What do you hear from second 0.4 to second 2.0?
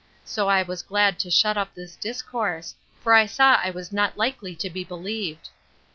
I was glad to shut up this